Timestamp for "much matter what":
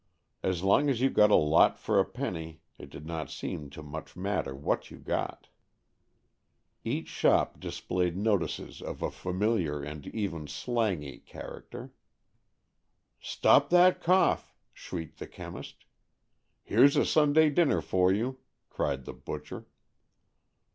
3.83-4.89